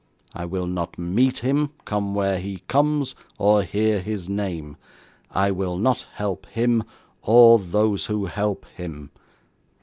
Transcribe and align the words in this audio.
I 0.33 0.45
will 0.45 0.65
not 0.65 0.97
meet 0.97 1.43
him, 1.45 1.69
come 1.85 2.15
where 2.15 2.39
he 2.39 2.63
comes, 2.67 3.13
or 3.37 3.61
hear 3.61 3.99
his 3.99 4.27
name. 4.27 4.77
I 5.29 5.51
will 5.51 5.77
not 5.77 6.07
help 6.15 6.47
him, 6.47 6.85
or 7.21 7.59
those 7.59 8.05
who 8.05 8.25
help 8.25 8.65
him. 8.75 9.11